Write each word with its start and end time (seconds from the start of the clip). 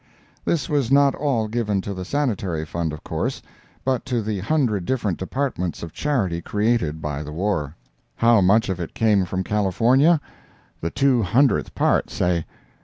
This 0.43 0.67
was 0.67 0.91
not 0.91 1.13
all 1.13 1.47
given 1.47 1.79
to 1.81 1.93
the 1.93 2.03
Sanitary 2.03 2.65
Fund, 2.65 2.91
of 2.91 3.03
course, 3.03 3.39
but 3.85 4.03
to 4.05 4.23
the 4.23 4.39
hundred 4.39 4.83
different 4.83 5.19
departments 5.19 5.83
of 5.83 5.93
charity 5.93 6.41
created 6.41 7.03
by 7.03 7.21
the 7.21 7.31
war. 7.31 7.75
How 8.15 8.41
much 8.41 8.67
of 8.67 8.79
it 8.79 8.95
came 8.95 9.25
from 9.25 9.43
California? 9.43 10.19
The 10.79 10.89
two 10.89 11.21
hundredth 11.21 11.75
part, 11.75 12.09
say. 12.09 12.45